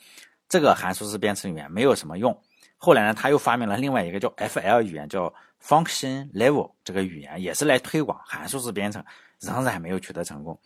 [0.47, 2.41] 这个函数式编程语言没有什么用。
[2.77, 9.03] 后来呢，他又发明了另外一个叫 FL 语言，叫 Function Level 这个语言，也是来推广函数式编程，
[9.41, 10.57] 仍然没有取得成功。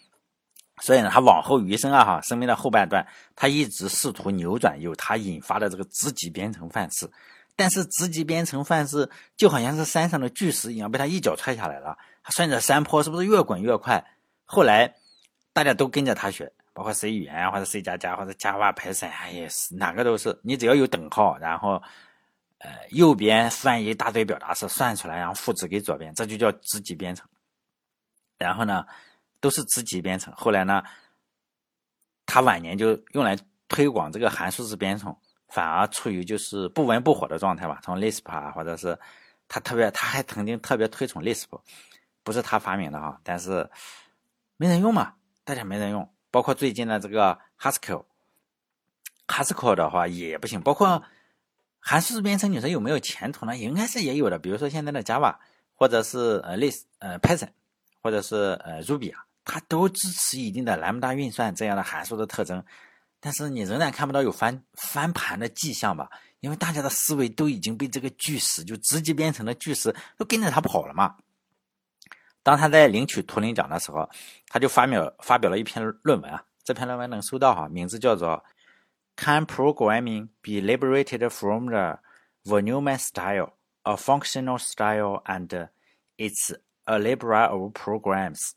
[0.83, 3.03] 所以呢，他往后余生啊，哈，生命的后半段，
[3.35, 7.09] 他一直试图扭转由他引发的这个职级编程范式，
[7.55, 11.97] 但是职级编程范式就好像是山上的巨石一样，被他一脚踹下来了。
[12.29, 14.05] 顺着山坡是不是越滚越快？
[14.45, 14.95] 后来
[15.53, 21.81] 大家都跟着他学，包括 C 语言或者 C 加加或者 Java、Python，也是哪个都是，你只要有等号，然后
[22.59, 27.27] 呃右边算一大堆表达式算出来，然后复制给左边，这就叫子级编程。
[28.37, 28.85] 然后呢？
[29.39, 30.81] 都是子级编程，后来呢，
[32.25, 33.37] 他晚年就用来
[33.67, 35.15] 推广这个函数式编程，
[35.49, 37.79] 反而处于就是不温不火的状态吧。
[37.83, 38.97] 从 Lisp 啊，或者是
[39.47, 41.45] 他特别，他还曾经特别推崇 Lisp，
[42.27, 43.69] 不是他发明的哈，但是
[44.57, 45.13] 没人用嘛，
[45.45, 46.13] 大家没人用。
[46.29, 50.59] 包括最近的这个 Haskell，Haskell 的话也不行。
[50.59, 51.01] 包括
[51.79, 53.55] 函数编程，你说有没有前途呢？
[53.55, 54.37] 应该是也有的。
[54.37, 55.37] 比如说现在的 Java，
[55.73, 57.47] 或者是呃 List，呃 Python，
[58.01, 59.23] 或者是呃 Ruby 啊。
[59.45, 62.61] 它都支持一定的兰姆达运算这样的函数的特征，
[63.21, 66.09] 但是你仍然看不到有翻翻盘的迹象吧？
[66.41, 71.15] 因为大家的思维都已经被这个巨石就直接编程的巨石都跟着他跑了嘛。
[72.47, 74.09] 当他在领取图灵奖的时候，
[74.47, 78.41] 他就发表发表了一篇论文啊，这篇论文能搜到哈，名字叫做
[79.17, 81.99] “Can Programming Be Liberated from the
[82.45, 83.49] Volume Style,
[83.83, 85.67] a Functional Style, and
[86.15, 86.55] Its
[86.85, 88.51] Algebra of Programs”。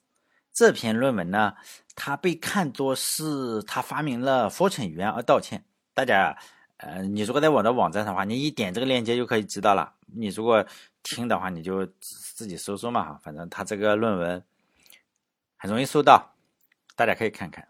[0.53, 1.55] 这篇论文呢，
[1.97, 5.65] 他被看作是他发明了 Fortran 语言而道歉。
[5.95, 6.39] 大家，
[6.77, 9.93] 呃，你如果在我的网站上的话，你一点这个链接就可以知道了。
[10.15, 10.65] 你如果
[11.03, 11.87] 听的话，你就
[12.37, 14.45] 自己搜搜嘛，反正他这个论文
[15.57, 16.35] 很容易搜到，
[16.97, 17.67] 大家可以看看。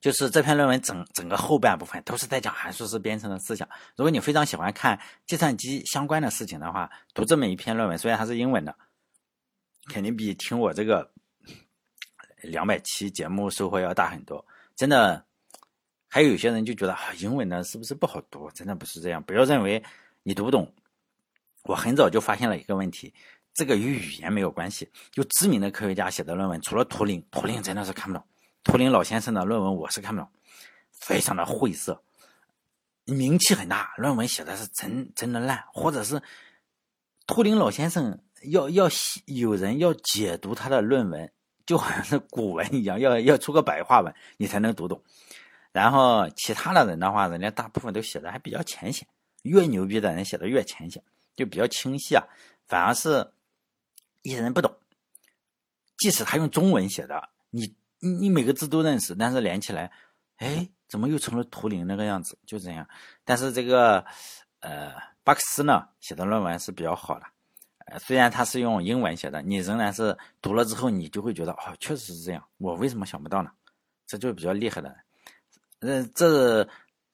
[0.00, 3.68] 就是这篇论文整整个后半部分都是在讲函数式编程的思想。
[3.96, 8.76] 如果你非常喜欢看计算机相关的事情的话，读这么一篇论文，虽然它是英文的，
[9.88, 11.10] 肯定比听我这个。
[12.42, 15.24] 两百期节目收获要大很多，真的。
[16.06, 18.48] 还有些人就觉得啊，英文的是不是不好读？
[18.52, 19.82] 真的不是这样，不要认为
[20.22, 20.72] 你读不懂。
[21.66, 23.12] 我很早就发现了一个问题，
[23.54, 24.88] 这个与语言没有关系。
[25.10, 28.26] 就知名的科学家写的论文，除了图灵，图灵真的是看不懂。
[28.64, 30.30] 图灵老先生的论文我是看不懂，
[30.90, 32.02] 非常的晦涩，
[33.04, 36.20] 名气很大，论文写的是真真的烂，或者是
[37.26, 38.88] 图灵老先生要要
[39.26, 41.30] 有人要解读他的论文。
[41.66, 45.02] 就好像是古文一样，要要出个白话文，你才能读懂。
[45.72, 49.04] 然后其他的人的话，人家大部分都写的还比较浅显，
[49.42, 51.02] 越牛逼的人写的越浅显，
[51.36, 52.24] 就比较清晰啊。
[52.66, 53.32] 反而是
[54.22, 54.74] 一些人不懂，
[55.96, 59.92] 即使他用中文写的，你你你每个字都认识，但是连起来，
[60.38, 62.36] 哎，怎么又成了图灵那个样子？
[62.44, 62.88] 就这样。
[63.24, 64.04] 但是这个
[64.60, 67.26] 呃，巴克斯呢写的论文是比较好的，
[67.86, 73.52] 呃，虽然他是用英文写的，你仍然是读了之后，你就会觉得哦，确实是这样，我为什么想不到呢？
[74.06, 74.96] 这就是比较厉害的。
[75.80, 76.68] 呃，这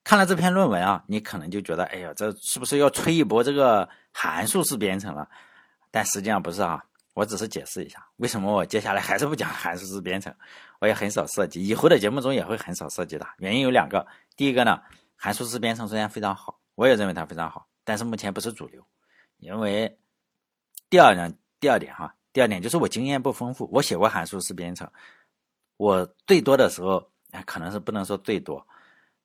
[0.04, 5.28] 看了这篇论文啊，你可能就觉得，哎呀，这是不是要吹一波这个函数式编程了？
[5.90, 6.84] 但实际上不是啊，
[7.14, 10.34] 我只是解释一下，为什么我接下来还是不讲函数式编程，
[10.80, 13.26] 我也很少涉及，以后的节目中也会很少涉及的。
[13.38, 14.80] 原因有两个，第一个呢，
[15.16, 16.58] 函数式编程虽然非常好。
[16.74, 18.82] 我也认为它非常好，但是目前不是主流，
[19.36, 19.98] 因为
[20.88, 23.68] 第二呢，第二点哈，第二点就是我经验不丰富。
[23.70, 24.90] 我写过函数式编程，
[25.76, 28.66] 我最多的时候，哎，可能是不能说最多，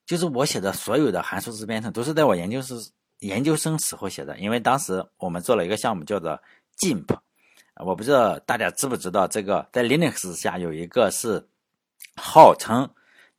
[0.08, 2.82] 就是我写的所有的函数式编程都是在我研究生
[3.20, 4.39] 研究生时候写的。
[4.39, 6.41] 因为当时我们做了一个项目叫做
[6.78, 7.15] GIMP，
[7.86, 11.46] 我不知道大家知不知道这个，在 Linux 下有一个是
[12.15, 12.89] 号称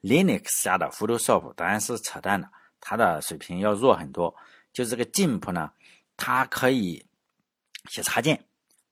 [0.02, 2.48] Linux 下的 Photoshop，当然是扯淡的。
[2.80, 4.32] 它的水平要弱很多，
[4.72, 5.72] 就是这个 GIMP 呢，
[6.18, 7.04] 它可以
[7.88, 8.44] 写插件，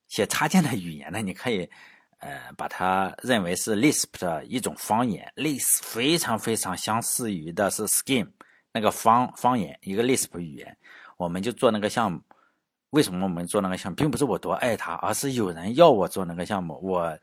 [0.09, 1.71] 写插件的语言呢，你可以
[2.19, 8.31] 呃把它认为是 Lisp 的一种方言，Lisp 非常非常相似于的是 Scheme
[8.73, 10.77] 那个方方言，一个 Lisp 语言，
[11.17, 12.21] 我们就做那个项目。
[12.91, 17.19] 为什么我们做那个项目，并不是我多爱它，而是有人要我做那个项目，我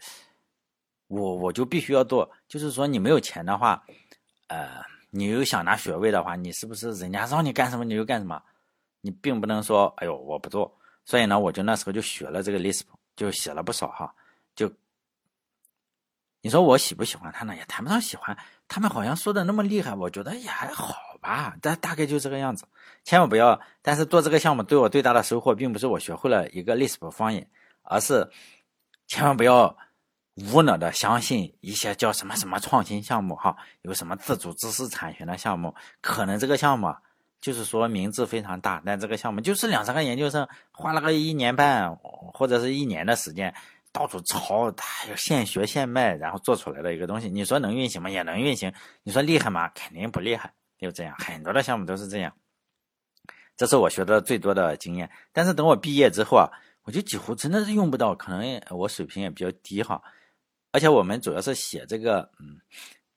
[1.08, 2.30] 我我就必须要做。
[2.48, 3.84] 就是说你没有钱的话，
[4.48, 4.84] 呃。
[5.16, 8.42] 你又想拿学位的话，你是不是人家让你干什么你就干什么？
[9.02, 10.76] 你并不能说，哎呦，我不做。
[11.06, 12.82] 所以呢，我就那时候就学了这个 Lisp，
[13.16, 14.12] 就写了不少哈。
[14.56, 14.68] 就
[16.44, 17.56] 你说我喜不喜欢他呢？
[17.56, 18.38] 也谈不上喜欢。
[18.68, 21.56] 他们好像说的那么厉害，我觉得也还好吧。
[21.62, 22.66] 但大概就这个样子。
[23.06, 23.58] 千万不要。
[23.82, 27.50] 但是做这个项目对我最大的收获，并不是我学会了一个 Lisp 方言，
[27.82, 28.30] 而是
[29.08, 29.76] 千万不要。
[30.52, 36.92] 无脑的相信一些叫什么什么创新项目哈，有什么自主知识产权的项目，可能这个项目
[37.40, 43.54] 就是说名字非常大，但这个项目就是两三个研究生花了个一年半或者是一年的时间，
[43.94, 47.30] 到处抄，还要现学现卖，然后做出来的一个东西。
[47.30, 48.10] 你说能运行吗？
[48.10, 48.74] 也能运行。
[49.04, 49.70] 你说厉害吗？
[49.70, 50.52] 肯定不厉害。
[50.80, 52.36] 就这样，很多的项目都是这样。
[53.56, 55.10] 这是我学的最多的经验。
[55.32, 56.50] 但是等我毕业之后啊，
[56.82, 60.02] 我就几乎真的是用不到，可能我水平也比较低哈。
[60.72, 62.60] 而且我们主要是写这个，嗯，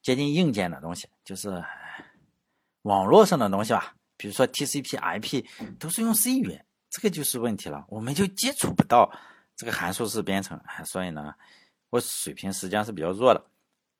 [0.03, 1.65] 接近硬件的东西，就是
[2.83, 3.95] 网络上的东西吧。
[4.19, 5.45] 比如说 TCP/IP
[5.79, 7.85] 都是用 C 语言，这个就是问题了。
[7.89, 9.11] 我们就接触不到
[9.57, 11.35] 这个函数式编程，所以呢，
[11.91, 13.45] 我水平实际上是比较弱的。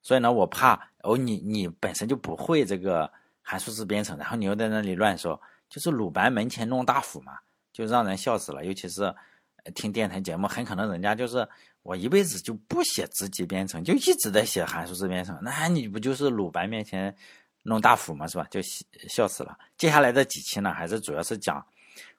[0.03, 3.11] 所以呢，我怕哦，你你本身就不会这个
[3.43, 7.39] 函数式编程，然后你又在那里乱说，就是鲁班门前弄大斧嘛，
[7.73, 8.65] 就让人笑死了。
[8.65, 9.13] 尤其是
[9.75, 11.49] 听电台节目，很可能人家就是。
[11.87, 17.17] 我一辈子就不写直级编程，就一直在写函数式编程，那你不就是鲁班面前
[17.63, 18.27] 弄大斧嘛？
[18.27, 18.45] 是吧？
[18.51, 18.61] 就
[19.09, 19.57] 笑死了。
[19.79, 21.65] 接下来的几期呢，还是主要是讲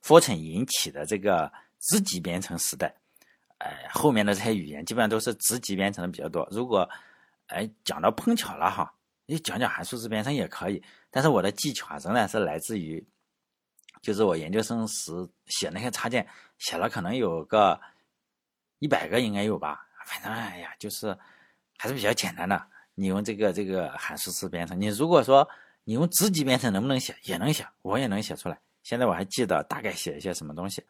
[0.01, 2.95] Fortran 引起的这个直级编程时代。
[3.59, 6.47] 哎，后面的这些语言基本上都是直级编程的比较多。
[6.51, 6.89] 如果
[7.47, 8.93] 哎讲到碰巧了哈，
[9.25, 10.83] 你讲讲函数式编程也可以。
[11.09, 13.05] 但是我的技巧啊，仍然是来自于，
[14.01, 15.11] 就是我研究生时
[15.45, 17.79] 写那些插件，写了可能有个。
[18.79, 21.17] 一百个应该有吧，反正哎呀，就是
[21.79, 22.63] 还是比较简单的。
[22.93, 25.49] 你用这个这个函数式编程，你如果说
[25.83, 28.59] 你用直级编程能不能写，也能写，我也能写出来。
[28.83, 30.85] 现在我还记得大概写一些什么东西。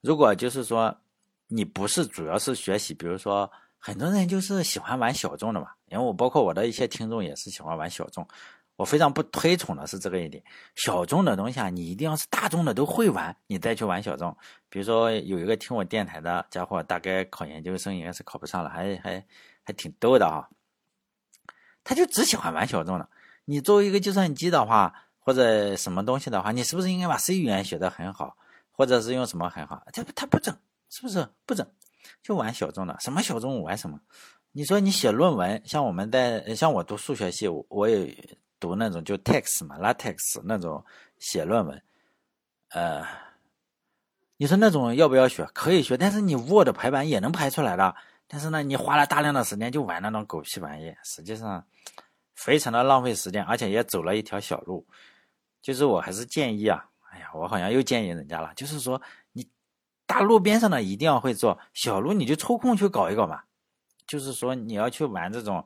[0.00, 0.98] 如果就是说
[1.50, 8.26] 你不是主要是学习，比如说很多人就是喜欢玩小众的嘛，因为我包括我的一些听众也是喜欢玩小众。
[8.76, 10.42] 我非常不推崇的是这个一点，
[10.74, 14.34] 小众的东西啊，你一定要是大众的都会玩，你再去玩小众。
[14.70, 19.22] 比如说有一个听我电台的家伙，大概考研究生应该是考不上了，还还
[19.62, 20.48] 还挺逗的啊。
[21.84, 23.06] 他就只喜欢玩小众的。
[23.44, 28.34] 你作为一个计算机的话，或者什么东西的话，你是不是应该把 C 语言学得很好，
[28.72, 29.82] 或者是用什么很好？
[29.92, 30.56] 他他不整，
[30.90, 31.66] 是不是不整？
[32.22, 33.98] 就玩小众的，什么小众玩什么？
[34.52, 38.38] 你说你写论文，像我们在像我读数学系，我也。
[38.60, 40.84] 读那种就 text 嘛，latex 那种
[41.18, 41.82] 写论文，
[42.72, 43.02] 呃，
[44.36, 45.42] 你说那种要不要学？
[45.54, 47.96] 可以学，但是你 Word 排版也能排出来的。
[48.26, 51.66] 但是呢，你花了大量的时间就玩那种狗屁玩意，实际上
[52.34, 54.86] 非常的浪费时间，而且也走了一条小路。
[55.62, 59.00] 就是我还是建议啊，哎呀，我好像又建议人家了，就是说
[59.32, 59.48] 你
[60.10, 63.42] 大路边上的一定要会做，小路你就抽空去搞一搞嘛。
[64.06, 65.64] 就是说你要去玩这种。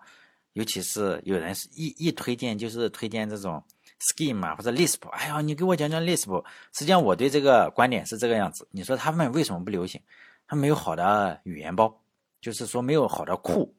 [0.52, 3.60] 尤其是有人是一一推荐就是推荐这种
[3.98, 6.44] Scheme 啊或者 Lisp，哎呀，你给我讲讲 Lisp。
[6.72, 8.68] 实际上我对这个观点是这个样子。
[8.70, 10.00] 你说他们为什么不流行？
[10.46, 12.00] 他没有好的语言包，
[12.40, 13.74] 就是说没有好的库，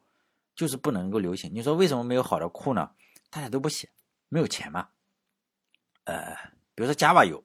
[0.53, 1.49] 就是不能够流行。
[1.53, 2.91] 你说为什么没有好的库呢？
[3.29, 3.87] 大家都不写，
[4.27, 4.85] 没有钱嘛。
[6.03, 6.35] 呃，
[6.73, 7.41] 比如说 Java 有，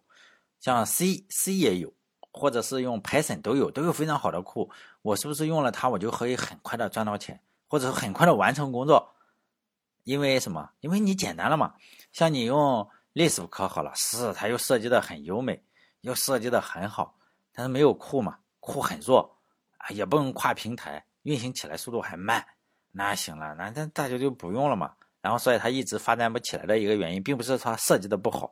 [0.58, 1.94] 像 C、C 也有，
[2.32, 4.70] 或者是用 Python 都有，都有非常好的库。
[5.02, 9.12] 我是不是用了它，我就可以很快的赚到钱，或者很快的完成工作？
[10.04, 10.70] 因为什么？
[10.80, 11.74] 因为你简单了嘛。
[12.12, 15.62] 像你用 Lisp 可好了，是它又设计的很优美，
[16.00, 17.14] 又设计的很好，
[17.52, 19.36] 但是没有库嘛，库很弱
[19.78, 22.44] 啊，也不能跨平台，运行起来速度还慢。
[22.92, 24.92] 那行了，那那大家就不用了嘛。
[25.20, 28.50] 然后，所以它一直发展不起来的一个原因，并不是它设计的不好。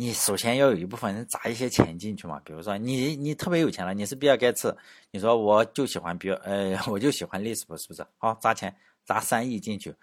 [0.00, 2.40] 你首先要有一部分人砸一些钱进去嘛。
[2.42, 4.74] 比如说，你你特别有钱了，你是比尔盖茨，
[5.10, 8.02] 你说我就喜欢比尔，呃， 我就喜欢 Lis，是不是？
[8.16, 8.74] 好，砸钱
[9.04, 9.94] 砸三亿进去，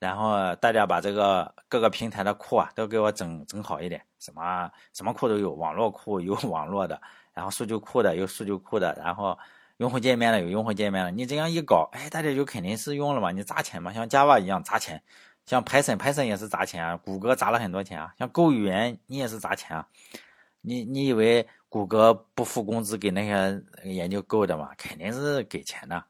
[0.00, 7.00] 然后大家把这个各个平台的库啊都给我整整好一点，什么什么库都有，网络库有网络的，
[7.32, 9.38] 然后数据库的有数据库的，然后
[9.76, 11.12] 用户界面的有用户界面的。
[11.12, 13.30] 你这样一搞，哎，大家就肯定是用了嘛。
[13.30, 15.00] 你砸钱嘛，像 Java 一样砸钱。
[15.46, 18.14] 像 Python，Python 也是砸钱啊，谷歌砸了很多钱啊。
[18.18, 19.86] 像 Go 语言，你也是砸钱啊。
[20.62, 24.70] 你你以为谷歌不付工资给那些研究 Go 的吗？
[24.78, 26.02] 肯定是给钱的。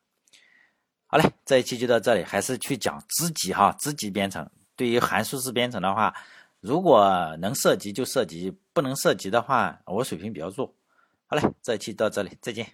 [1.06, 4.48] 好嘞，这一期就到这里，还是去讲自己哈，自己编程。
[4.76, 6.14] 对于函数式编程的话，
[6.60, 10.72] 如果能涉及就涉及，不能涉及的话，我水平比较弱。
[11.26, 12.66] 好嘞，这一期到这里，再见。